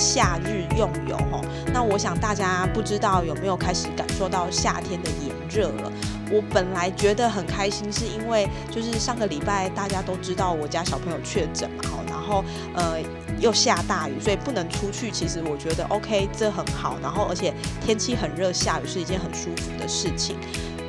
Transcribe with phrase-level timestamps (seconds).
[0.00, 1.44] 夏日用油哦。
[1.72, 5.92] 那我想大家不知道有没有开始感受到夏天的炎热了？
[6.32, 12.98] 我本来觉得很开心，是因为就是上个礼拜大家都知道我家小朋友确诊嘛，然后呃
[13.40, 15.10] 又下大雨，所以不能出去。
[15.10, 16.96] 其实我觉得 OK，这很好。
[17.02, 17.52] 然后而且
[17.84, 20.36] 天气很热，下雨是一件很舒服的事情。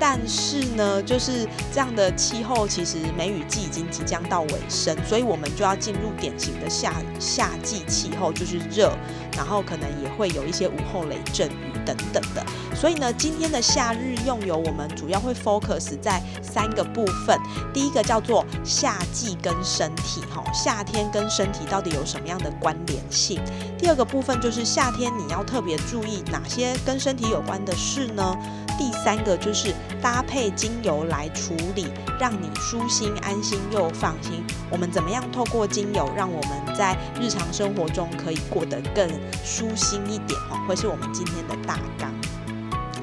[0.04, 8.91] 但是呢，就是这样的气候，其实梅雨季已经即将到尾声，所以我们就要进入典型的夏夏季气候，就是热，
[9.38, 12.43] 然后可能也会有一些午后雷阵雨等等的。
[12.76, 17.40] 所以呢，今天的夏日用油，我们主要会 focus 在三个部分。
[17.71, 23.40] 第一个叫做夏季跟身体，哈，夏天跟身体到底有什么样的关联性？
[23.77, 28.36] 第二个部分就是夏天你要特别注意哪些跟身体有关的事呢？
[28.80, 31.88] 第三个就是搭配精油来处理，
[32.20, 34.43] 让你舒心、安心又放心。
[34.70, 39.08] 我们怎么样透过精油，让我们在日常生活中可以过得更
[39.43, 40.40] 舒心一点？
[40.49, 42.12] 哦，会是我们今天的大纲。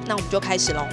[0.05, 0.85] 那我们就开始喽。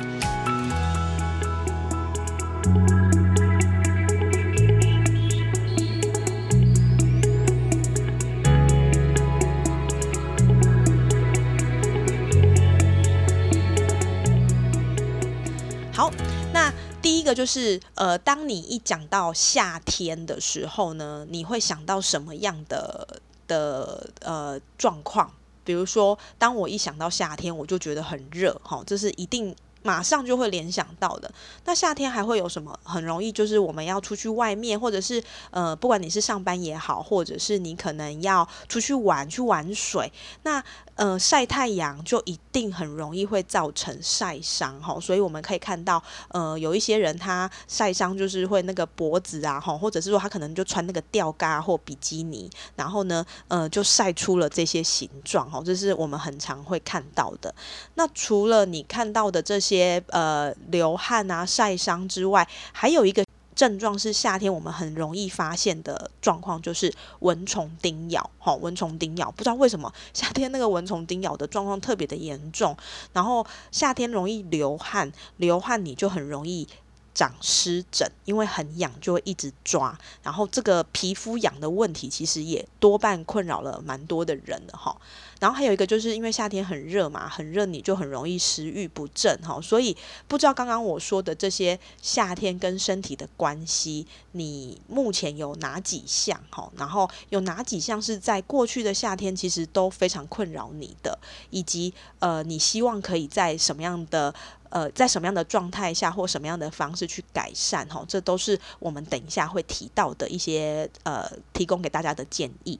[17.27, 25.31] 个就是呃，当你一讲到夏天的时候呢，你会想到什么样的的呃状况？
[25.65, 29.55] 比如说，当我一想到夏天，我就觉得很热，哈，这是一定。
[29.87, 31.31] 马上就会联想到的。
[31.65, 32.77] 那夏天还会有什么？
[32.83, 40.61] 很容易就是我们要出去外面，或者是呃，不管你是上班也好，或者是你可能要出去玩去玩水，那
[40.97, 44.98] 呃晒太阳就一定很容易会造成晒伤哈。
[45.01, 55.63] 所以我们可以看到，呃，有一些人他晒伤就是会那个脖子啊哈，或者是说他可能就穿那个吊嘎或比基尼，然后呢，呃，就晒出了这些形状哈。
[55.64, 57.55] 这是我们很常会看到的。
[57.95, 59.76] 那除了你看到的这些。
[59.77, 68.31] 些呃流汗啊晒伤之外，还有一个症状是夏天我们很容易发现的状况，就是蚊虫叮咬。
[68.39, 72.77] 哈，蚊虫叮咬，不知道为什么夏天那个蚊虫叮咬的状况特别的严重。
[73.13, 76.69] 然后夏天容易流汗，流汗你就很容易
[77.15, 79.98] 长湿疹，因为很痒就会一直抓。
[80.23, 84.95] 然后这个皮肤痒的问题，其实也多半困扰了蛮多的人的哈。
[85.39, 96.70] 然后还有一个就是因为夏天很热嘛，很热你就很容易食欲不振哈，所以不知道刚刚我说的这些夏天跟身体的关系，你目前有哪几项哈？
[96.77, 101.19] 然后有哪几项是在过去的夏天其实都非常困扰你的，
[101.51, 104.35] 以及呃你希望可以在什么样的
[104.70, 108.05] 呃在什么样的状态下或什么样的方式去改善哈？
[108.08, 112.79] 这都是我们等一下会提到的一些呃提供给大家的建议。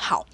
[0.00, 0.26] 好。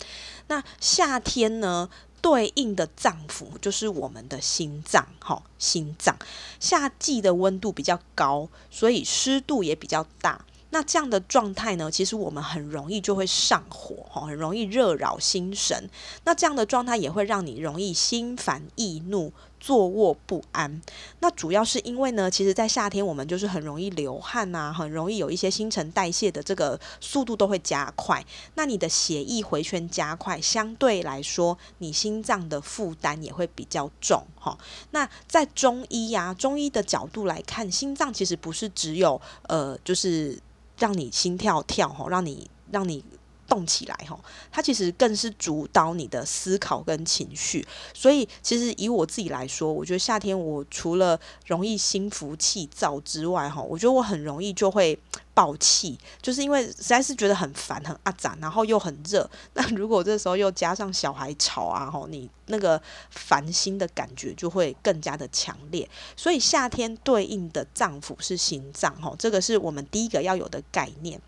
[0.46, 1.90] 那夏天呢，
[2.22, 6.16] 对应的脏腑就是我们的心脏，哈，心脏。
[6.60, 10.44] 夏季的温度比较高，所以湿度也比较大。
[10.70, 15.88] 那这样的状态呢，其实我们很容易就会上火，哈，很容易热扰心神。
[16.24, 19.32] 那这样的状态也会让你容易心烦意怒。
[19.66, 20.80] 坐卧不安，
[21.18, 28.24] 那主要是因为呢，其实，在夏天我们就是很容易流汗呐，很容易有一些新陈代谢的这个速度都会加快。
[28.54, 34.56] 那你的血液回圈加快，相对来说，你心脏的负担也会比较重哈。
[34.92, 40.38] 那在中医呀，中医的角度来看，心脏其实不是只有呃，就是
[40.78, 43.04] 让你心跳跳哈，让你让你。
[43.48, 44.18] 动起来哈，
[44.50, 47.66] 它其实更是主导你的思考跟情绪。
[47.94, 54.98] 所以，其实以我自己来说，我觉得夏天我除了容易心浮气躁之外，哈，我觉得我很容易就会
[55.34, 59.28] 暴气，就是因为实在是觉得很烦、很阿杂，然后又很热。
[59.54, 62.80] 那如果这时候又加上小孩吵啊，哈，你那个
[63.10, 65.88] 烦心的感觉就会更加的强烈。
[66.16, 71.20] 所以夏天对应的脏腑是心脏，哈，这个是我们第一个要有的概念。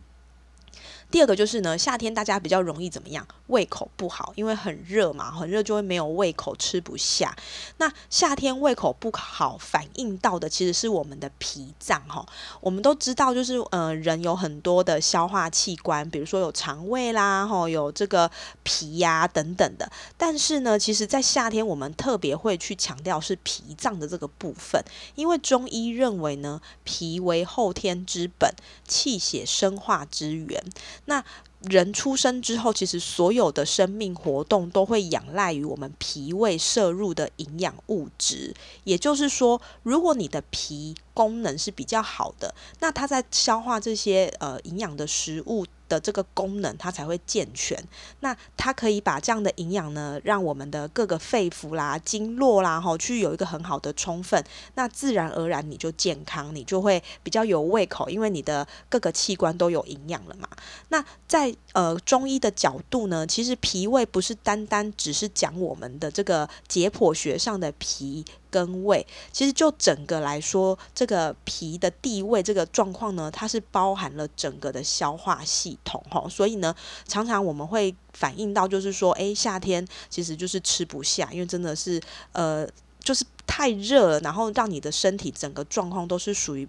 [1.10, 3.26] 第二个就是呢，夏天大家比较容易怎么样？
[3.46, 7.34] 胃口不好，因为很热嘛，很热就会没有胃口，吃不下。
[7.78, 12.26] 那夏天胃口不好，反映到的其实是我们的脾脏哈。
[12.60, 18.30] 我们都知道，就是呃，人有很多的消化器官，比如说有肠胃啦，哈，有这个
[18.62, 19.90] 脾呀等等的。
[20.18, 24.84] 但是呢，其实在夏天我们特别会去强调是脾脏的这个部分，
[25.14, 28.52] 因为中医认为呢，脾为后天之本，
[28.86, 30.62] 气血生化之源。
[31.08, 31.24] 那
[31.62, 38.54] 人出生之后，其实所有的生命活动都会仰赖于我们脾胃摄入的营养物质。
[38.84, 45.66] 也就是说，如果你的脾功能是比较好的，那它在消化这些呃营养的食物。
[45.88, 47.82] 的这个功能，它才会健全。
[48.20, 54.42] 那它可以把这样的营养呢，让我们的各个肺腑啦、经络啦，哈，去有一个很好的充分。
[54.74, 60.48] 那自然而然你就健康，你就会比较有胃口，因为你的各个器官都有营养了嘛。
[60.88, 68.24] 那在呃中医的角度呢，其实脾胃不是单单只是讲我们的这个解剖学上的脾。
[68.50, 76.74] 根胃，其实就整个来说，这个脾的地位这个状况呢，它是包含了整个的消化系统哈，所以呢，
[77.06, 82.00] 常常我们会反映到，就是说，诶，夏天其实就是吃不下，因为真的是
[82.32, 82.66] 呃，
[83.00, 86.68] 就是太热了，然后让你的身体整个状况都是属于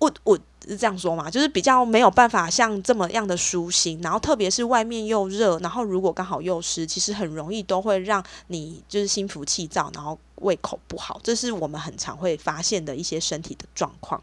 [0.00, 0.38] 我我。
[0.68, 1.30] 是这样说嘛？
[1.30, 14.22] 就是比较没有办法像这么样的舒心，然后特别是外面又热，然后如果刚好又湿，其实很容易都会让你就是心浮气躁，然后胃口不好，这是我们很常会发现的一些身体的状况。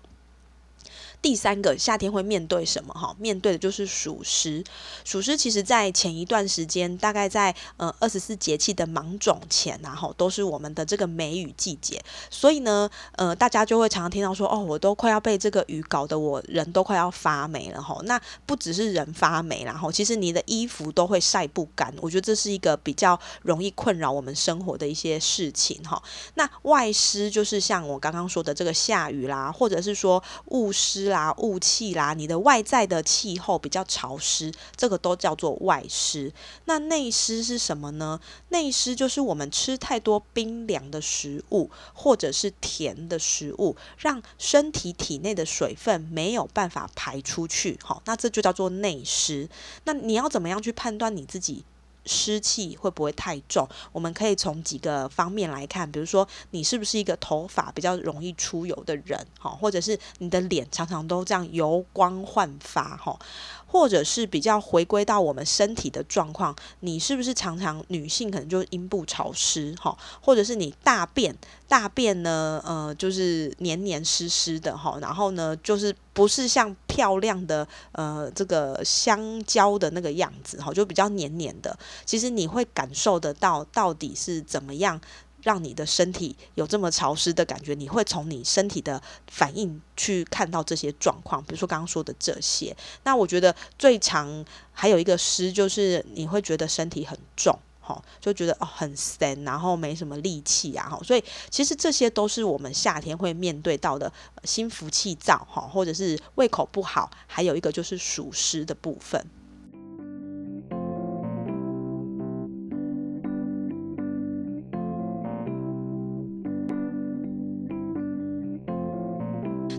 [1.19, 2.93] 第三个夏天会面对什么？
[2.93, 4.63] 哈，面对的就是暑湿。
[5.03, 12.01] 暑湿其实在前一段时间，大概在呃二十四节气的芒种前，然后都是我们的这个梅雨季节。
[12.29, 17.99] 所以呢，呃，大家就会常常听到说，哦，我都快要被这个雨搞得我人都快要发霉了，哈。
[18.03, 21.93] 那不只是人发霉，然后其实你的衣服都会晒不干。
[21.99, 26.01] 我觉得这是一个比较容易困扰我们生活的一些事情，哈。
[26.35, 31.07] 那外湿就是像我刚刚说的这个下雨啦，或者是说雾湿。
[31.07, 36.31] 啦，雾气啦，你的外在的气候比较潮湿，这个都叫做外湿。
[36.65, 38.19] 那内湿是什么呢？
[38.49, 47.79] 内湿就是我们吃太多冰凉的食物，或者是甜的食物，让身体体内的水分没有办法排出去。
[47.83, 49.49] 好，那这就叫做内湿。
[49.83, 51.63] 那你要怎么样去判断你自己？
[52.07, 53.67] 湿气会不会太重？
[53.91, 63.19] 我们可以从几个方面来看，比如说你是不是一个头发比较容易出油的人，哈，或者是你的脸常常都这样油光焕发，哈。
[63.67, 71.35] 或者是比较回归到我们身体的状况，你是不是常常女性可能就阴部潮湿哈，或者是你大便
[71.67, 84.99] 大便呢，呃，就是黏黏湿湿的哈，然后呢，就是不是像漂亮的呃这个香蕉的那个样子哈，就比较黏黏的，其实你会感受得到到底是怎么样。
[85.43, 92.75] 让你的身体有这么潮湿的感觉，你会从你身体的反应去看到这些状况，比如说刚刚说的这些。
[93.03, 94.43] 那我觉得最常
[94.73, 100.99] 还有一个湿，就是你会觉得身体很重，哈，就觉得哦很森，然后没什么力气啊，哈。
[101.03, 104.11] 所以其实这些都是我们夏天会面对到的
[104.43, 109.25] 心浮气躁，哈，或者是胃口不好，还有一个就是暑湿的部分。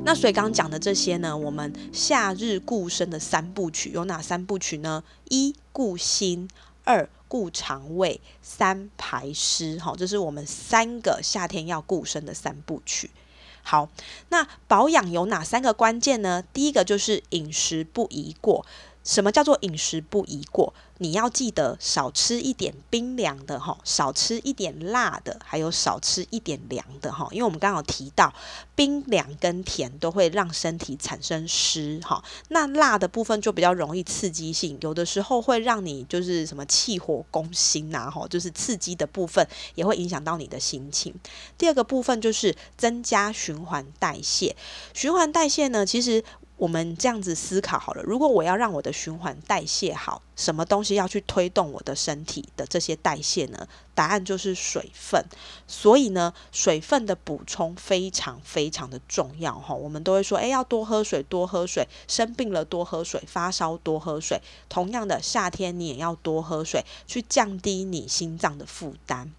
[0.05, 5.05] 那所以刚刚讲的这些呢，我们夏日固身的三部曲有哪三部曲呢？
[5.29, 6.49] 一固心，
[6.85, 9.79] 二固肠胃，三排湿。
[9.79, 13.11] 好，这是我们三个夏天要固身的三部曲。
[13.63, 13.91] 好，
[14.31, 16.43] 那保养有哪三个关键呢？
[16.55, 18.65] 第一个就是饮食不宜过。
[19.05, 20.73] 什么叫做饮食不宜过？
[20.99, 27.27] 你要记得少吃一点冰凉的哈，少吃一点辣的，还有少吃一点凉的哈。
[27.31, 28.33] 因为我们刚刚提到
[28.75, 41.15] 冰凉跟甜都会让身体产生湿哈，那辣的部分就比较容易刺激性，有的时候会让你就是什么气火攻心呐哈，就是刺激的部分也会影响到你的心情。
[41.57, 44.57] 第二个部分就是增加循环代谢，
[44.93, 46.25] 循环代谢呢，其实。
[46.59, 53.69] 我们这样子思考好了，如果我要让我的循环代谢好，什么东西要去推动我的身体的这些代谢呢？
[53.95, 55.25] 答案就是水分。
[55.69, 59.73] 所以呢，水分的补充非常非常的重要哈。
[59.73, 64.41] 我们都会说，诶，要多喝水，多喝水，生病了多喝水，发烧多喝水。
[64.69, 69.33] 同样的，夏天你也要多喝水，去降低你心脏的负担。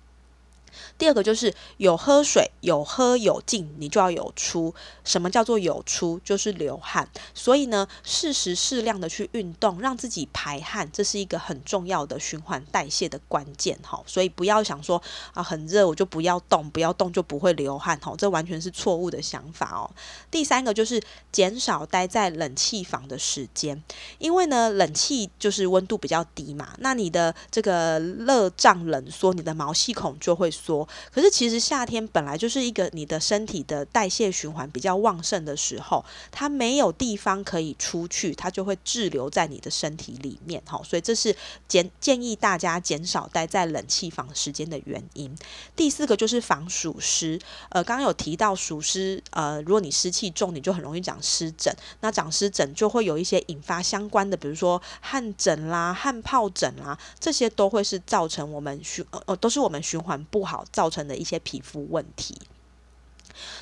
[0.98, 4.74] 第二个就是有喝水，有喝有进，你就要有出。
[5.04, 6.20] 什么叫做有出？
[6.24, 7.10] 就是流汗。
[7.34, 14.02] 所以呢，适时适量的去运动，让自己排汗，这是一个很重要的循环代谢的关键哈。
[14.06, 15.02] 所以不要想说
[15.34, 19.90] 啊很热我就不要动，不要动就不会流汗哈，这完全是错误的想法哦。
[20.30, 23.82] 第三个就是减少待在冷气房的时间，
[24.18, 30.88] 因为呢冷气就是温度比较低嘛，那你的这个热胀冷缩，你的毛细孔就会缩。
[31.12, 40.80] 可是其实夏天本来就是一个你的身体的代谢循环比较旺盛的时候，它没有地方可以出去，它就会滞留在你的身体里面哈。
[40.84, 41.36] 所以这是
[41.68, 45.36] 建建议大家减少待在冷气房时间的原因。
[45.76, 51.74] 第四个就是防暑湿，呃，刚刚有提到暑湿，呃，如果你湿气重，你就很容易长湿疹。
[52.02, 60.49] 那长湿疹就会有一些引发相关的，比如说汗疹啦、汗疱疹啦，这些都会是造成我们循呃都是我们循环不。
[60.50, 62.42] 好造成的一些皮肤问题。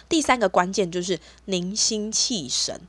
[0.08, 2.82] 第三个关键就是凝心气神，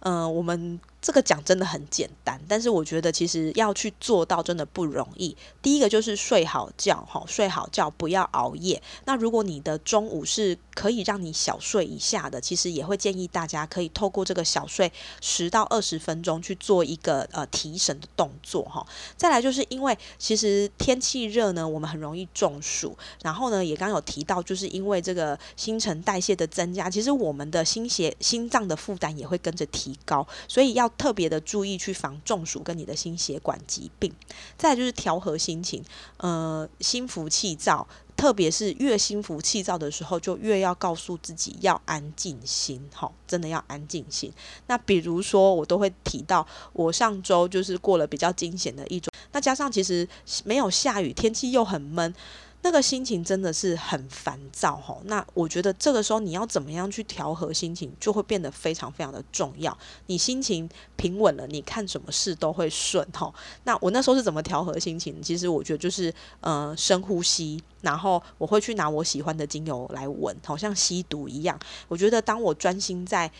[0.00, 0.78] 嗯，我们。
[1.02, 5.34] 这个讲真的很简单，但是我觉得其实要去做到真的不容易。
[5.62, 8.80] 第一个就是睡好觉，哈，睡好觉不要熬夜。
[9.06, 14.92] 那如果你的中午是可以让你小睡一下的，其实也会建议大家可以透过这个小睡
[15.22, 18.86] 十到二十分钟去做一个呃提神的动作，哈。
[19.16, 22.94] 再来就是因为其实天气热呢，我们很容易中暑。
[23.22, 30.89] 然后呢，也刚有提到，就是因为这个新陈代谢的增加，其实我们的心血心脏的负担也会跟着提高，所以要。
[30.96, 34.12] 特别的注意去防中暑跟你的心血管疾病，
[34.56, 35.82] 再就是调和心情，
[36.18, 44.32] 呃，心浮气躁，特别是越心浮气躁的时候，就越要告诉自己要安静心，哈，真的要安静心。
[44.66, 50.08] 那比如说，我都会提到，我上周就是过了比较惊险的一周，那加上其实
[50.44, 52.14] 没有下雨，天气又很闷。
[52.62, 59.76] 那个心情真的是很烦躁哈，那我觉得这个时候你要怎么样去调和心情，就会变得非常非常的重要。
[60.06, 63.32] 你心情平稳了，你看什么事都会顺哈。
[63.64, 65.22] 那我那时候是怎么调和心情？
[65.22, 71.58] 其实我觉得就是呃深呼吸，然后我会去拿我喜欢的精油来闻，好像吸毒一样。
[71.88, 73.30] 我觉得当我专心在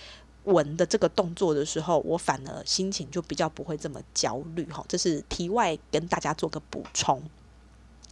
[0.44, 4.82] 闻的这个动作的时候，我反而心情就比较不会这么焦虑哈。
[4.88, 7.22] 这是题外跟大家做个补充。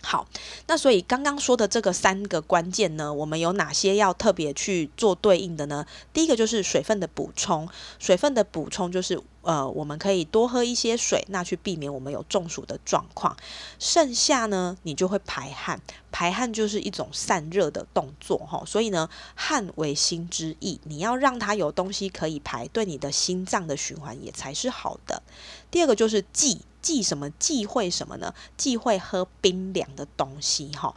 [0.00, 0.26] 好，
[0.68, 5.84] 那所以刚刚说的这个三个关键呢，我们有哪些要特别去做对应的呢？
[6.12, 13.36] 第一个就是水分的补充，水分的补充就是呃，我们可以多喝一些水，那去避免我们有中暑的状况。
[13.78, 18.62] 剩下呢，你就会排汗，排汗就是一种散热的动作哈。
[18.64, 25.22] 所以呢，汗为心之意，你要让它有东西可以排，对你的心脏的循环也才是好的。
[25.70, 26.62] 第二个就是忌。
[26.82, 27.30] 忌什么？
[27.38, 28.34] 忌讳什么呢？
[28.56, 30.94] 忌讳喝冰凉的东西哈。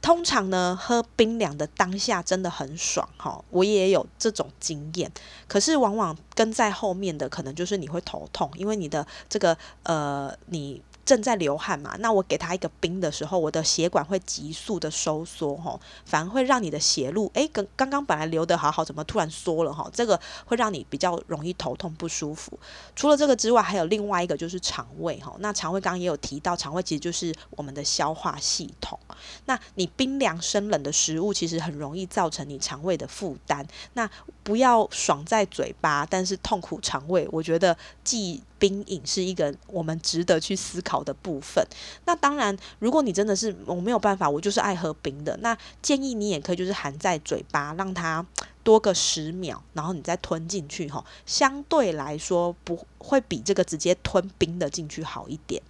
[0.00, 3.44] 通常呢，喝冰凉的当下真的很爽哈。
[3.50, 5.12] 我也有这种经验，
[5.46, 10.82] 可是往往跟在后面的可能就是你会头痛，因为你的这个呃你。
[11.12, 19.90] 正在流汗嘛，那我给他一个冰的时候，我的血管会急速的收缩哈，反而会让你的血路，诶，跟刚刚本来流的好好，怎么突然缩了哈？
[19.92, 22.58] 这个会让你比较容易头痛不舒服。
[22.96, 25.36] 除了这个之外，还有另外一个就是肠胃哈。
[25.40, 28.98] 那肠胃刚刚也有提到，肠胃其实就是我们的消化系统。
[29.44, 33.66] 那你冰凉生冷的食物，其实很容易造成你肠胃的负担。
[33.92, 34.08] 那
[34.42, 37.28] 不要爽在嘴巴，但是痛苦肠胃。
[37.30, 41.66] 我觉得既冰饮是一个我们值得去思考的部分。
[42.04, 48.24] 那当然，如果你真的是我没有办法，我就是爱喝冰的，那建议你也可以就是含在嘴巴，让它
[48.62, 51.04] 多个十秒，然后你再吞进去哈。
[51.26, 55.60] 相对来说，不会比这个直接吞冰的进去好一点。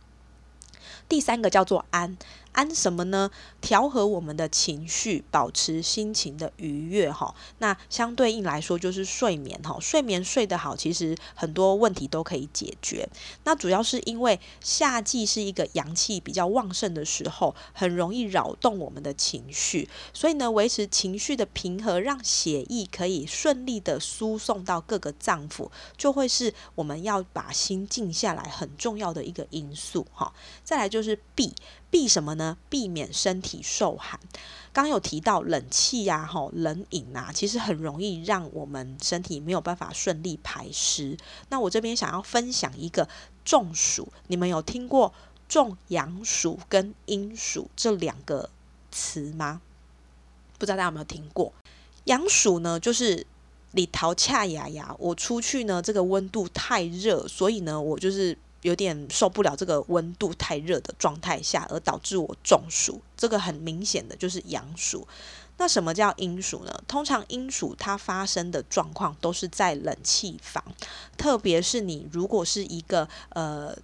[1.09, 2.19] 第三个叫做安。
[2.53, 3.31] 安什么呢？
[3.61, 7.35] 调和我们的情绪，保持心情的愉悦哈。
[7.59, 9.79] 那相对应来说就是睡眠哈。
[9.81, 13.09] 睡眠睡得好，其实很多问题都可以解决。
[13.45, 19.89] 那主要是因为夏季是一个阳气比较旺盛的时候，很容易扰动我们的情绪。
[20.13, 30.35] 所以呢，维持情绪的平和，让血液可以顺利的输送到各个脏腑，就会是我们要把心静下来很重要的一个因素哈。
[30.63, 31.55] 再来就是避。
[31.93, 32.57] 避什么呢？
[32.71, 34.19] 避免身体受寒。
[34.73, 41.19] 刚有提到冷气呀、哈冷饮啊，其实很容易让我们身体没有办法顺利排湿。
[41.51, 43.07] 那我这边想要分享一个
[43.45, 45.13] 中暑，你们有听过
[45.47, 48.49] 中阳暑跟阴暑这两个
[48.91, 49.61] 词吗？
[50.59, 51.53] 不知道大家有没有听过？
[52.05, 53.27] 阳暑呢，就是
[53.73, 58.39] 里头恰牙牙，我出去呢，这个温度太热，所以呢，我就是。
[58.63, 63.01] 有点受不了这个温度太热的状态下，而导致我中暑。
[63.17, 65.07] 这个很明显的就是阳暑。
[65.59, 66.83] 那什么叫阴暑呢？
[66.89, 70.65] 通常阴暑它发生的状况都是在冷气房，
[71.17, 73.77] 特别是你如果是一个呃。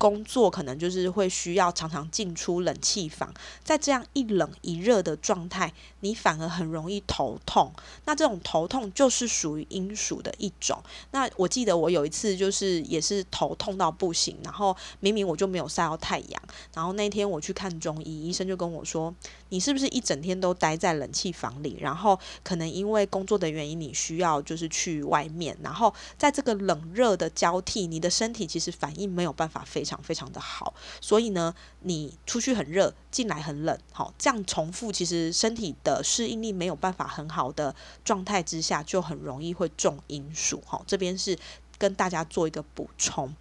[0.00, 7.70] 工作可能就是会需要常常进出冷气房，在这样一冷一热的状态，你反而很容易头痛。
[8.06, 10.82] 那这种头痛就是属于阴暑的一种。
[11.10, 16.42] 那我记得我有一次就是也是头痛到不行，然后明明我就没有晒到太阳，
[16.72, 19.14] 然后那天我去看中医，医生就跟我说
[19.50, 21.76] ：“你是不是一整天都待在冷气房里？
[21.80, 40.62] 然后可能因为工作的原因，你需要就是去外面，然后在这个冷热的交替，你的身体其实反应没有办法非常。”非常的好，所以呢，你出去很热，进来很冷，好，这样重复，其实身体的适应力没有办法很好的状态之下，就很容易会中阴暑。
[40.66, 41.38] 好，这边是
[41.76, 43.32] 跟大家做一个补充。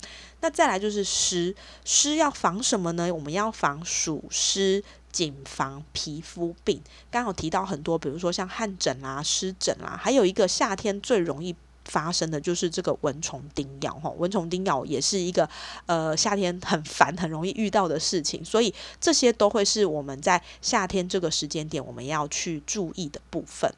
[0.42, 3.12] 那再来就是湿，湿要防什么呢？
[3.14, 6.82] 我们要防暑湿，谨防皮肤病。
[7.10, 11.56] 刚好提到很多，比如说像汗疹啦、湿疹啦，还有一个夏天最容易。
[11.86, 15.50] 发生的就是这个蚊虫叮咬哈，蚊虫叮咬也是一个
[15.88, 23.74] 呃夏天很烦、很容易遇到的事情，所以这些都会是我们在夏天这个时间点我们要去注意的部分。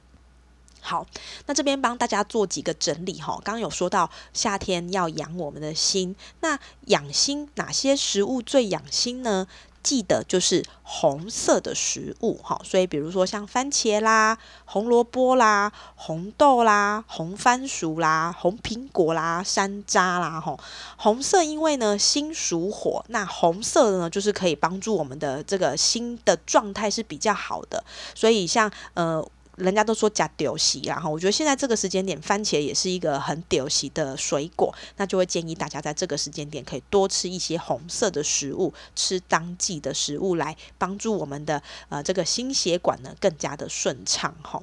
[0.82, 1.08] 好，
[1.46, 9.48] 那这边帮大家做几个整理哈，刚刚有说到夏天要养我们的心，那养心哪些食物最养心呢？
[9.84, 20.58] 记得就是红色的食物哈，所以比如说像番茄啦、红萝卜啦、红豆啦、红番薯啦、红苹果啦、山楂啦，哈，
[20.98, 27.84] 红色因为呢心属火，那红色的呢就是可以帮助我们的这个心的状态是比较好的，
[28.16, 29.28] 所以像呃。
[29.62, 44.62] 人家都说加丢席，然后我觉得现在这个时间点，番茄也是一个很丢席的水果，那就会建议大家在这个时间点可以多吃一些红色的食物，吃当季的食物来帮助我们的呃这个心血管呢更加的顺畅哈。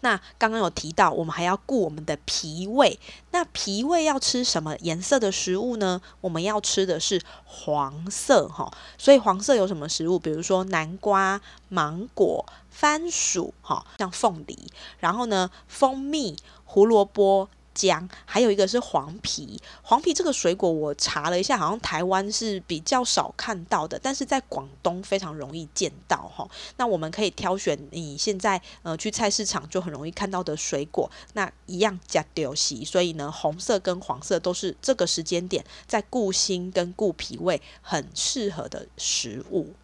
[0.00, 2.98] 那刚刚有提到，我们还要顾我们的脾胃，
[3.30, 6.00] 那脾胃要吃什么颜色的食物呢？
[6.20, 10.18] 我们要吃的是黄色哈，所以黄色有什么食物？
[10.18, 12.46] 比如说南瓜、芒果。
[12.72, 14.56] 番薯，哈，像凤梨，
[15.00, 19.60] 然后呢，蜂蜜、胡萝卜、姜，还有一个是黄皮。
[19.82, 26.48] 黄皮这个水果，我查了一下，好像台湾是比较少看到的，但是在广东非常容易见到，哈。
[26.76, 32.84] 那我们可以挑选你现在呃去菜市场就很容易看到的水果，那一样加丢西。
[32.84, 39.74] 所以呢，红色跟黄色都是这个时间点在顾心跟顾脾胃很适合的食物。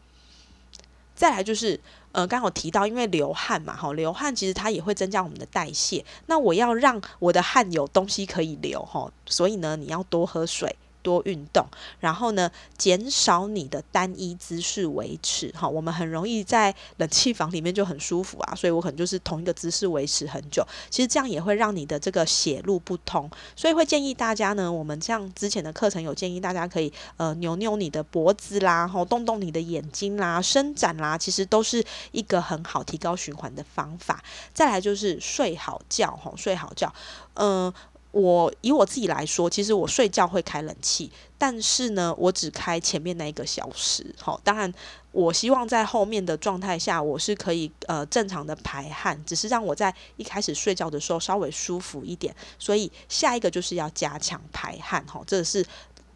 [1.14, 1.80] 再来就是。
[2.16, 6.02] 呃，刚好提到，因为流汗嘛，哈，流汗其实它也会增加我们的代谢。
[6.24, 10.74] 那我要让我的汗有东西可以流，哈，所以呢，你要多喝水。
[11.06, 11.64] 多运动，
[12.00, 15.48] 然后呢，减少你的单一姿势维持。
[15.52, 20.66] 哈，我们很容易在冷气房里面就很舒服啊，所以我可能就是同一个姿势维持很久。
[20.90, 34.20] 其实这样也会让你的这个血路不通，所以会建议大家呢，我们像之前的课程有建议大家可以呃扭扭你的脖子啦，吼动动你的眼睛啦，伸展啦，其实都是一个很好提高循环的方法。
[34.52, 36.92] 再来就是睡好觉，吼睡好觉，
[37.34, 37.72] 嗯。
[38.16, 44.14] 我以我自己来说，其实我睡觉会开冷气，但是呢，我只开前面那一个小时。
[44.18, 44.72] 好，当然
[45.12, 52.34] 我希望在后面的状态下，我是可以呃正常的排汗，只是让我在一开始睡觉的时候稍微舒服一点。
[52.58, 55.62] 所以下一个就是要加强排汗，哈，这是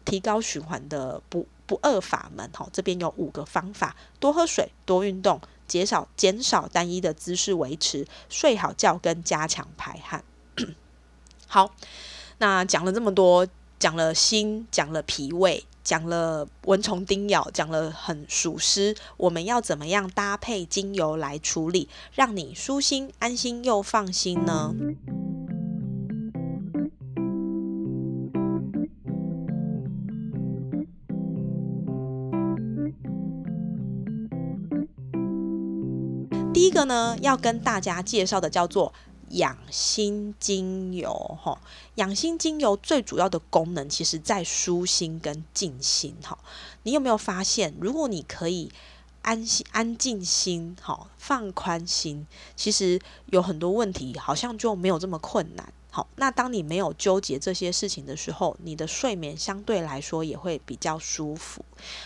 [0.03, 2.49] 提高循环的不不二法门。
[2.51, 10.23] 哈，这边有五个方法：多喝水、多运动、减少减少单一的姿势维持、睡好觉跟加强排汗。
[11.53, 11.69] 好，
[12.37, 13.45] 那讲了这么多，
[13.77, 24.73] 讲了心，讲了脾胃，讲了蚊虫叮咬，讲了很属湿，我们要怎么样搭配精油来处理，让你舒心、安心又放心呢？
[36.53, 38.93] 第一个呢，要跟大家介绍的叫做。
[39.31, 41.59] 养心精油，哈，
[41.95, 46.37] 养心精油最主要的功能，其实在舒心跟静心，哈。
[46.83, 48.71] 你有没有发现，如果你可以
[49.21, 56.07] 安心、安静心，哈，放宽心，其实有很多问题好像就没有这么困难，好。
[56.15, 61.63] 那当你没有纠结这些事情的时候，你的睡眠相对来说也会比较舒服。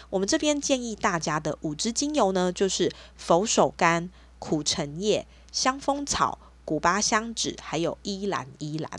[0.10, 4.10] 我们这边建议大家的五支精油呢，就是佛手柑、
[4.40, 6.38] 苦橙叶、香蜂草。
[6.66, 8.92] 古巴香脂，还有依兰依兰。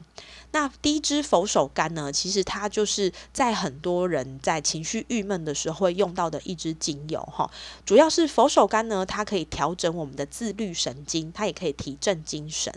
[0.57, 7.51] 那第一支佛手柑呢，其实它就是在很多人在情绪郁闷的时候会用到的一支精油哈。
[7.85, 12.73] 主要是佛手柑呢，它可以调整我们的自律神经，它也可以提振精神，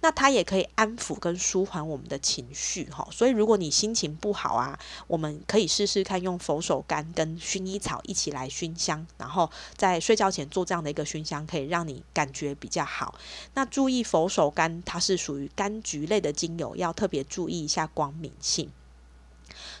[0.00, 3.04] 那它也可以安抚跟舒缓我们的情绪哈。
[3.10, 13.12] 所以如果你心情不好啊，我们可以试试看用佛手柑跟薰衣草一起来熏香，然后在睡觉前做这样的一个熏香，可以让你感觉比较好。
[13.54, 17.23] 那注意佛手柑它是属于柑橘类的精油，要特别。
[17.24, 18.70] 注意一下光敏性。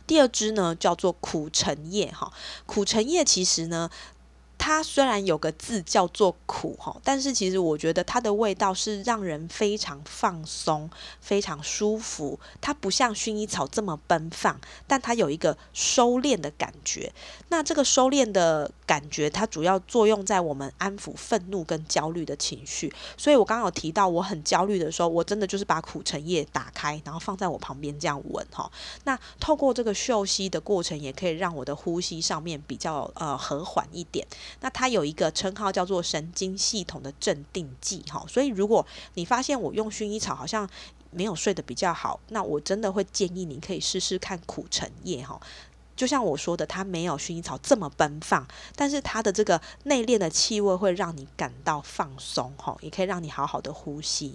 [0.06, 2.32] 第二支呢，叫做苦橙叶哈。
[2.66, 3.90] 苦橙叶其实呢，
[4.66, 10.88] 它虽然有个字叫做苦哈，但是其实我觉得它的味道是让人非常放松、
[11.20, 12.40] 非常舒服。
[12.62, 17.12] 它不像薰衣草这么奔放，但它有一个收敛的感觉。
[17.50, 18.70] 那这个收敛的。
[18.86, 28.70] 感觉它主要作用在我们安抚愤怒跟焦虑的情绪，所以我刚刚有提到我很焦虑的时候，我真的就是把苦橙叶打开，然后放在我旁边这样闻哈。
[29.04, 34.26] 那透过这个嗅吸的过程，也可以让我的呼吸上面比较呃和缓一点。
[34.60, 40.68] 那它有一个称号叫做神经系统的镇定剂哈，所以如果你发现我用薰衣草好像
[41.10, 45.40] 没有睡得比较好，那我真的会建议你可以试试看苦橙叶哈。
[45.96, 54.34] 就像我说的，它没有薰衣草这么奔放，但是它的这个内敛的气味会让你感到放松，哈，也可以让你好好的呼吸。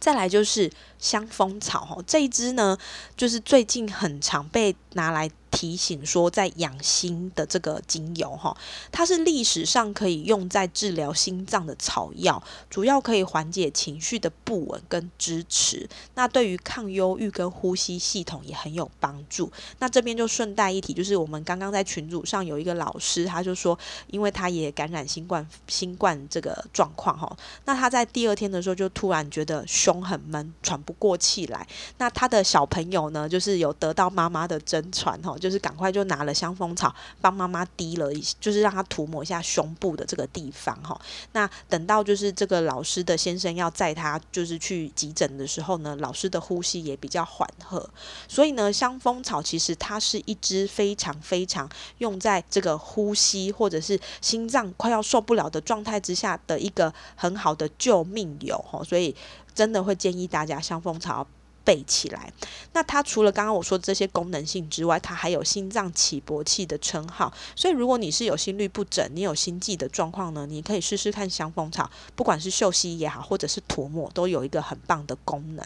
[0.00, 2.76] 再来就是香蜂草，哈，这一支呢，
[3.16, 5.30] 就是最近很常被拿来。
[5.52, 8.56] 提醒说，在养心的这个精油哈，
[8.90, 15.88] 它是历史上可以用在治疗心脏的草药，主要可以缓解情绪的不稳跟支持。
[16.14, 19.52] 那对于抗忧郁跟呼吸系统也很有帮助。
[19.78, 27.30] 那这边就顺带一提，就是我们刚刚在群组上有一个老师，他就说，因为他也感染新冠新冠这个状况哈，
[27.66, 31.66] 那他在第二天的时候就突然觉得胸很闷，喘不过气来。
[31.98, 35.36] 那他的小朋友呢，就是有得到妈妈的真传哈。
[35.42, 40.98] 就是赶快就拿了香蜂草帮妈妈滴了一，就是让她涂抹一下胸部的这个地方哈。
[41.32, 47.90] 那等到就是这个老师的先生要载他就是去急诊的时候呢，老师的呼吸也比较缓和。
[48.28, 58.82] 所以呢，香蜂草其实它是一支非常非常用在这个呼吸或者是心脏快要受不了的状态之下的一个很好的救命油哈。
[58.84, 59.14] 所以
[59.52, 61.26] 真的会建议大家香蜂草。
[61.64, 62.32] 备起来，
[62.72, 67.32] 那它除了刚刚我说的这些功能性之外，它还有心脏起搏器的称号。
[67.56, 75.64] 所以如果你是有心律不整，你有心悸的状况呢，你可以试试看香蜂草，不管是嗅吸也好，或者是涂抹，都有一个很棒的功能。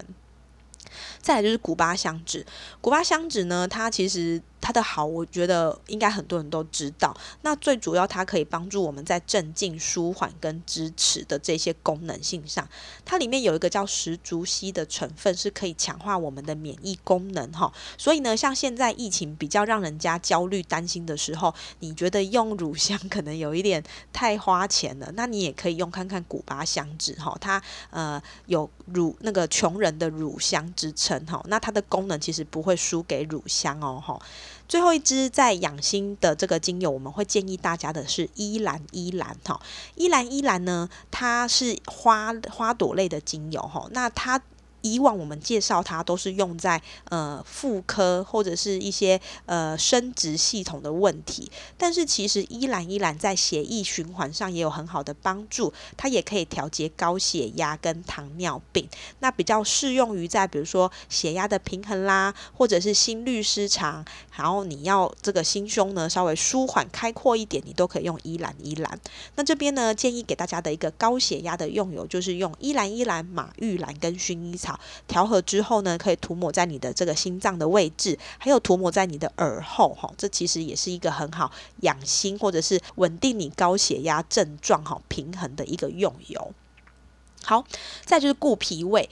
[1.20, 2.46] 再来就是古巴香脂，
[2.80, 4.42] 古巴香脂呢，它其实。
[4.66, 7.16] 它的好，我觉得应该很多人都知道。
[7.42, 12.68] 那最主要，它可以帮助我们在镇静、舒缓跟支持的这些功能性上，
[13.04, 17.72] 它里面有一个叫石竹烯的成分，是可以强化我们的免疫功能哈。
[17.96, 23.80] 所以呢，像现在疫情比较让人家焦虑、担心的时候，你觉得用乳香可能有一点
[24.12, 27.38] 太花钱了，那你也可以用看看古巴香脂哈。
[27.40, 31.40] 它呃有乳那个穷人的乳香之称哈。
[31.46, 34.20] 那它的功能其实不会输给乳香哦哈。
[34.68, 39.60] 最后一支在养心的这个精油，我们会建议大家的是依兰依兰哈。
[39.94, 43.88] 依兰依兰呢，它是花花朵类的精油哈。
[43.92, 44.40] 那它
[44.92, 58.88] 以往我们介绍它都是用在呃妇科或者是一些呃生殖系统的问题，但是其实依兰依兰在血液循环上也有很好的帮助，它也可以调节高血压跟糖尿病，
[59.20, 64.04] 那比较适用于在比如说血压的平衡啦，或者是心律失常，
[64.36, 69.00] 然后你要这个心胸呢稍微舒缓开阔一点，你都可以用依兰依兰。
[69.34, 74.75] 那这边呢建议给大家的一个高血压的用油就是用依兰依兰、马玉兰跟薰衣草。
[75.06, 86.52] 调和之后呢，可以涂抹在你的这个心脏的位置，还有涂抹在你的耳后，哈，这其实也是一个很好养心或者是稳定你高血压症状哈平衡的一个用油。
[87.44, 87.64] 好，
[88.04, 89.08] 再就是固脾胃。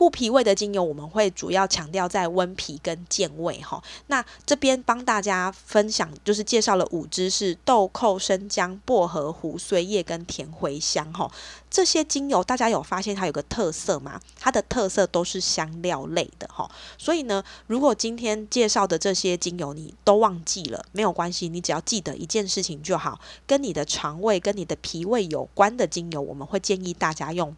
[0.00, 3.82] 固脾胃的精油，我们会主要强调在温脾跟健胃哈。
[4.06, 11.30] 那这边帮大家分享，就是介绍了五支是豆蔻、生姜、薄荷、胡荽叶跟甜茴香哈。
[11.68, 14.18] 这些精油大家有发现它有个特色吗？
[14.38, 16.66] 它的特色都是香料类的哈。
[16.96, 27.54] 所以呢，如果今天介绍的这些精油你都忘记了，没有关系，你只要记得一件事情就好，跟你的肠胃、跟你的脾胃有关的精油，我们会建议大家用。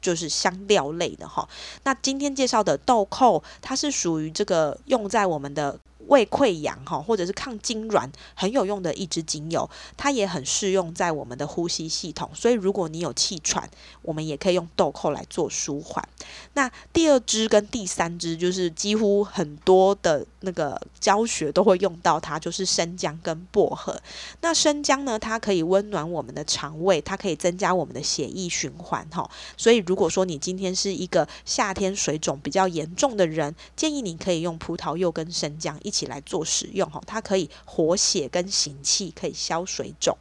[0.00, 1.48] 就是香料类的哈，
[1.84, 5.78] 那今天介绍的豆蔻，它是属于这个用在我们的
[6.08, 12.28] 胃溃疡哈，或者是抗痉挛很有用的一支精油，它也很适用在我们的呼吸系统。
[12.34, 13.70] 所以如果你有气喘，
[14.02, 16.06] 我们也可以用豆蔻来做舒缓。
[16.54, 24.00] 那第二支跟第三支就是几乎很多的那个教学都会用到它，就是生姜跟薄荷。
[24.40, 29.28] 那生姜呢，它可以温暖我们的肠胃，它可以增加我们的血液循环哈。
[29.56, 40.16] 所以如果说你今天是一个夏天水肿比较严重的人，建议你可以用葡萄柚跟生姜一起起来做使用哈，它可以活血跟行气，可以消水肿。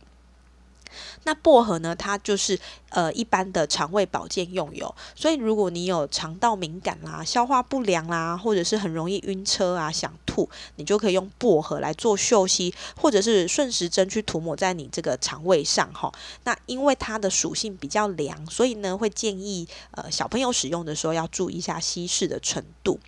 [1.23, 1.95] 那薄荷呢？
[1.95, 2.57] 它就是
[2.89, 16.11] 呃一般的肠胃保健用油，所以如果你有肠道敏感啦、消化不良啦，或者是很容易晕车啊、想吐，你就可以用薄荷来做嗅吸，或者是顺时针去涂抹在你这个肠胃上哈。
[16.45, 22.99] 那因为它的属性比较凉，所以呢会建议呃小朋友使用的时候要注意一下稀释的程度。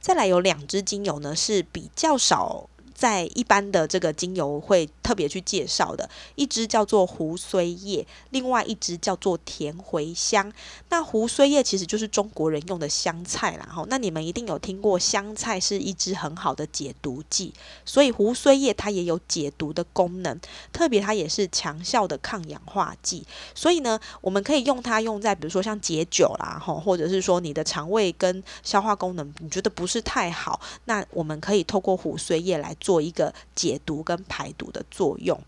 [0.00, 2.68] 再来有两支精油呢是比较少。
[2.94, 10.50] 在一般的这个精油会特别去介绍的，一支叫做胡荽叶，另外一支叫做甜茴香。
[10.90, 13.84] 那胡荽叶其实就是中国人用的香菜啦，哈。
[13.90, 17.52] 那你们一定有听过香菜是一支很好的解毒剂，
[17.84, 20.40] 所以胡荽叶它也有解毒的功能，
[20.72, 23.26] 特别它也是强效的抗氧化剂。
[23.56, 32.72] 所以呢，我们可以用它用在比如说像解酒啦，哈，或者是说你的肠胃跟消化功能你觉得不是太好，那我们可以透过胡荽叶来。
[32.84, 35.40] 做一个解毒跟排毒的作用。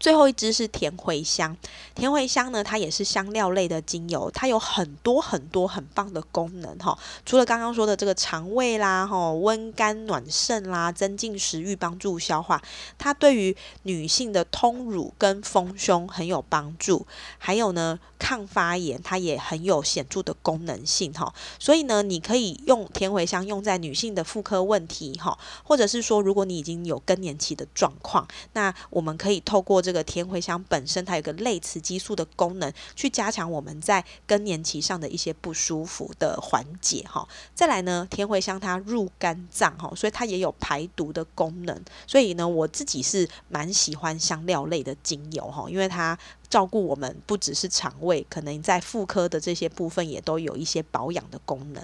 [0.00, 1.56] 最后一支是甜茴香，
[1.94, 6.96] 甜茴香呢，它也是香料类的精油，它有很多很多很棒的功能哈。
[7.26, 12.62] 除了刚刚说的这个肠胃啦，哈，温肝暖肾啦，增进食欲，帮助消化，
[12.96, 17.04] 它对于女性的通乳跟丰胸很有帮助。
[17.38, 21.34] 还有呢，抗发炎，它也很有显著的功能性哈。
[21.58, 37.26] 所以呢，你可以用甜茴香用在女性的妇科问题哈，或者是说，如果你已经有更年期的状况，那我们可以透过这个天茴香本身，它有个类雌激素的功能，去加强我们在更年期上的一些不舒服的缓解哈。
[37.54, 41.82] 再来呢，天茴香它入肝脏哈，所以它也有排毒的功能。
[42.06, 46.18] 所以呢，我自己是蛮喜欢香料类的精油哈，因为它
[46.50, 51.82] 照顾我们不只是肠胃，可能在妇科的这些部分也都有一些保养的功能。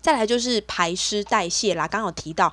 [0.00, 2.52] 再来就是排湿代谢啦，刚有提到，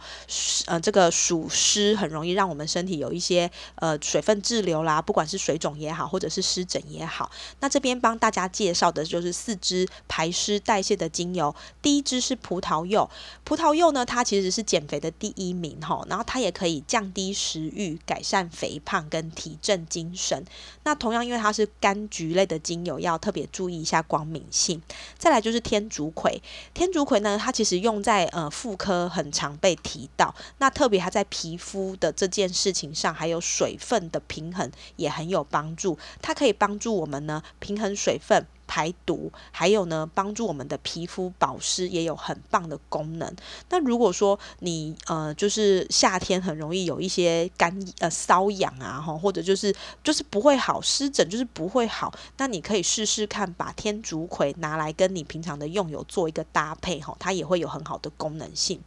[0.66, 7.30] 呃，这个暑湿很容易让我们身体有一些呃水分滞留啦，不管是水肿也好，或者是湿疹也好。
[7.60, 13.08] 那这边帮大家介绍的就是四支排湿代谢的精油，第一支是葡萄柚，
[13.44, 20.44] 葡萄柚呢，它其实是减肥的第一名哈，然后它也可以降低食欲，改善肥胖跟提振精神。
[20.84, 24.82] 那同样因为它是柑橘类的精油，要特别注意一下光敏性。
[25.20, 26.42] 再来就是天竺葵，
[26.74, 27.40] 天竺葵呢。
[27.44, 35.98] 它其实用在呃妇科很常被提到，那特别它在皮肤的这件事情上，还有水分的平衡也很有帮助。
[36.22, 38.46] 它可以帮助我们呢平衡水分。
[38.74, 43.36] 排毒，还有呢，帮助我们的皮肤保湿也有很棒的功能。
[43.70, 49.72] 那如果说你呃，就是夏天很容易有一些干呃瘙痒啊，哈，或者就是
[50.04, 58.82] 就是不会好湿疹，就是不会好，那你可以试试看，把天竺葵拿来跟你平常的用油做一个搭配，哈，它也会有很好的功能性。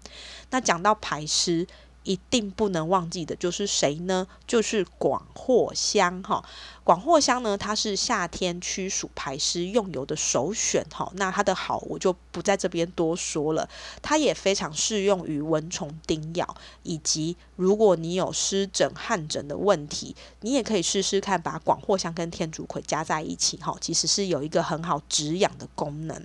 [0.51, 1.65] 那讲到排湿。
[2.07, 4.27] 一定不能忘记的就是谁呢？
[4.47, 6.43] 就是广藿香哈。
[6.85, 11.13] 广藿香呢，它是夏天驱暑排湿用油的首选哈。
[11.17, 13.69] 那它的好我就不在这边多说了。
[14.01, 26.25] 它也非常适用于蚊虫叮咬，以及如果你有湿疹、汗疹的问题，你也可以试试看，把广藿香跟天竺葵加在一起哈，其实是有一个很好止痒的功能。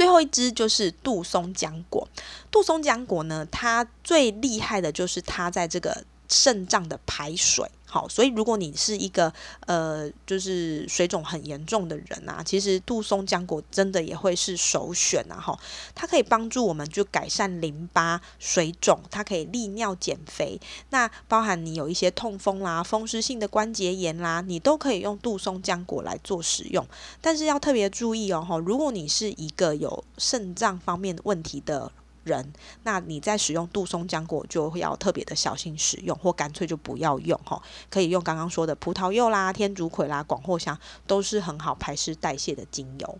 [0.00, 2.08] 最后一支就是杜松浆果。
[2.50, 7.70] 杜松浆果呢，它最厉害的就是它在这个肾脏的排水。
[7.90, 9.32] 好，所以如果你是一个
[9.66, 15.34] 呃，就是水肿很严重的人啊，其实杜松浆果真的也会是首选啊！
[15.40, 15.58] 哈，
[15.92, 20.60] 它可以帮助我们就改善淋巴水肿，它可以利尿减肥。
[20.90, 26.86] 那包含你有一些痛风啦、风湿性的关节炎啦，你都可以用杜松浆果来做使用。
[27.20, 31.90] 但是要特别注意哦，哈，如果你是一个有肾脏方面问题的。
[32.24, 32.52] 人，
[32.82, 37.62] 那你在使用杜松浆果就会要特别的小心使用，或干脆就不要用哈。
[37.88, 43.18] 可以用刚刚说的葡萄柚啦、天竺葵啦、广藿香，都是很好排湿代谢的精油。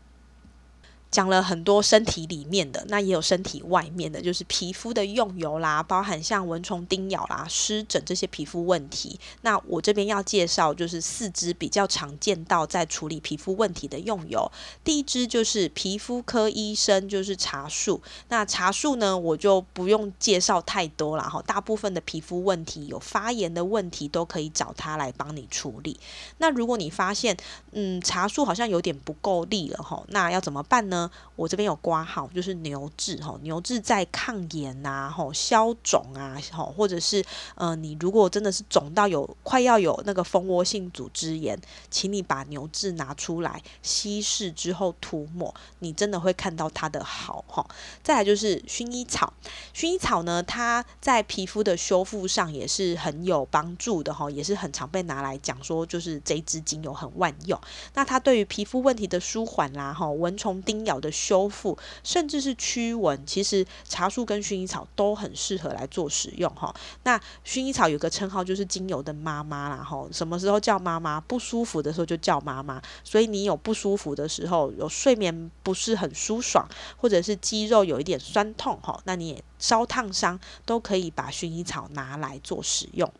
[1.10, 9.18] 讲了很多身体里面的，那也有身体外面的，就是皮肤的用油啦，包含像蚊虫叮咬啦、湿疹这些皮肤问题。
[9.42, 14.50] 那我这边要介绍就是四支比较常见到在处理皮肤问题的用油。
[14.84, 18.00] 第一支就是皮肤科医生就是茶树。
[18.28, 21.42] 那茶树呢，我就不用介绍太多了哈。
[21.42, 25.98] 大部分的皮肤问题有发炎的问题都可以找它来帮你处理。
[26.38, 27.36] 那如果你发现
[27.72, 30.99] 嗯茶树好像有点不够力了哈，那要怎么办呢？
[31.36, 41.58] 我这边有挂号，就是牛至哈，牛至在抗炎啊，吼消肿啊，吼或者是呃，你如果真的是肿到有快要有那个蜂窝性组织炎，
[41.90, 47.66] 请你把牛至拿出来稀释之后涂抹，你真的会看到它的好哈。
[48.02, 49.32] 再来就是薰衣草，
[49.74, 57.58] 薰衣草呢，它在皮肤的修复上也是很有帮助的哈，也是很常被拿来讲说，就是这支精油很万用。
[57.94, 60.89] 那它对于皮肤问题的舒缓啦，哈蚊虫叮咬。
[60.98, 66.74] 的修复，甚至是驱蚊，其实茶树跟薰衣草都很适合来做使用哈。
[67.02, 71.20] 那薰衣草有个称号就是精油的妈妈啦哈，什么时候叫妈妈？
[71.20, 72.80] 不舒服的时候就叫妈妈。
[73.04, 83.12] 所以你有不舒服的时候，有睡眠不是很舒爽，或者是肌肉有一点酸痛哈，那你也烧烫伤，都可以把薰衣草拿来做使用。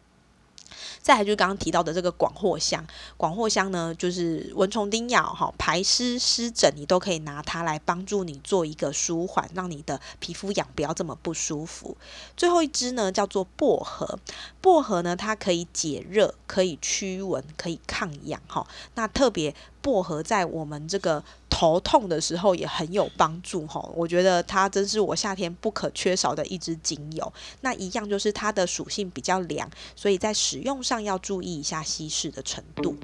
[1.03, 2.87] 再来就是刚刚提到的这个广藿香，
[3.17, 11.97] 广藿香呢就是蚊虫叮咬哈，排湿湿疹，你都可以拿它来帮助你做一个舒缓，让你的皮肤痒不要这么不舒服。
[12.37, 14.19] 最后一支呢叫做薄荷，
[14.61, 18.67] 薄荷呢它可以解热，可以驱蚊，可以抗痒哈。
[18.95, 21.23] 那特别薄荷在我们这个。
[21.53, 27.31] 头痛的时候也很有帮助哈，我觉得它真是我夏天不可缺少的一支精油。
[27.61, 32.97] 那一样就是它的属性比较凉，所以在使用上要注意一下稀释的程度。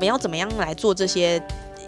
[0.00, 1.38] 我们要怎么样来做这些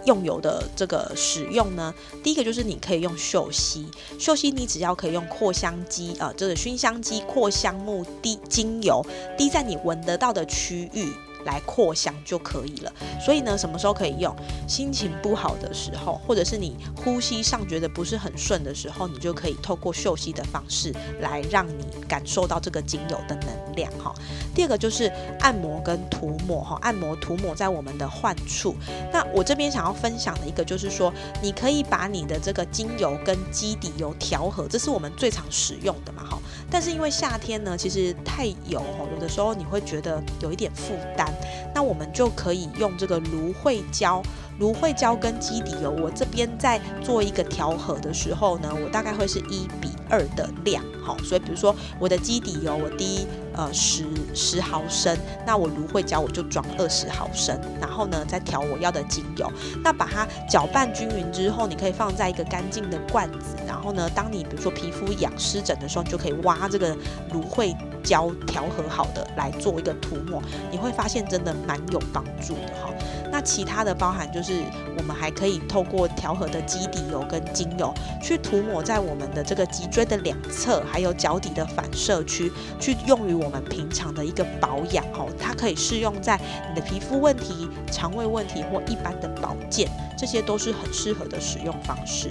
[0.04, 1.94] 用油的这个使用呢？
[2.22, 3.86] 第一个就是你可以用嗅吸，
[4.18, 9.02] 嗅吸你只要可以用扩香机啊，这个熏香机扩香木滴精油
[9.38, 11.10] 滴在你闻得到的区域。
[11.44, 12.92] 来扩香就可以了。
[13.20, 14.34] 所以呢，什么时候可以用？
[14.66, 24.14] 心情不好的时候，或者是你呼吸上觉得不是很顺的时候，你就可以透过嗅吸的方式来让你感受到这个精油的能量哈。
[24.54, 28.74] 第二个就是按摩跟涂抹哈，按摩涂抹在我们的患处。
[29.12, 36.38] 那我这边想要分享的一个就是说，你可以把你的这个精油跟基底油调和，这是我们最常使用的嘛哈。
[36.72, 38.82] 但是因为夏天呢，其实太油，
[39.14, 41.28] 有的时候你会觉得有一点负担，
[41.74, 44.22] 那我们就可以用这个芦荟胶。
[44.58, 59.50] 芦荟胶跟基底油，我这边在做一个调和的时候呢，我大概会是一比二的量，好，所以比如说我的基底油我滴呃十十毫升，那我芦荟胶我就装二十毫升，然后呢再调我要的精油，
[59.82, 66.96] 那把它搅拌均匀之后，你可以放在一个干净的罐子，然后呢，当你比如说皮肤痒湿疹的时候，你就可以挖这个
[67.32, 72.92] 芦荟胶调和好的来做一个涂抹，你会发现真的蛮有帮助的哈。
[73.32, 74.62] 那其他的包含就是
[74.98, 77.92] 我们还可以透过调和的基底油跟精油
[78.22, 85.26] 去涂抹在我们的这个脊椎的两侧，还有脚底的反射区，去用于我们平常的一个保养哦。
[85.40, 92.30] 它可以适用在你的皮肤问题、肠胃问题或一般的保健，这些都是很适合的使用方式。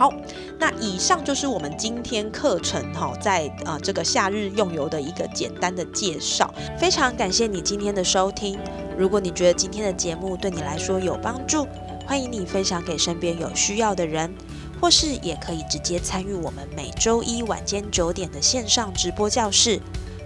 [0.00, 0.10] 好，
[0.58, 6.50] 那以上就是我们今天课程哈，在啊这个夏日用油的一个简单的介绍。
[6.78, 8.58] 非常感谢你今天的收听。
[8.96, 11.68] 如果你觉得今天的节目对你来说有帮助，
[12.06, 14.32] 欢迎你分享给身边有需要的人，
[14.80, 19.78] 或是也可以直接参与我们每周一晚间九点的线上直播教室。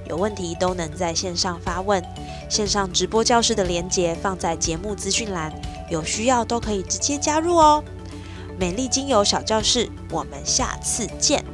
[0.08, 2.00] 有问题都能在线上发问，
[2.48, 5.52] 线上直播教室的连接放在节目资讯栏，
[5.90, 7.82] 有需要都可以直接加入哦。
[8.58, 11.44] 美丽精油小教室，我们下次见。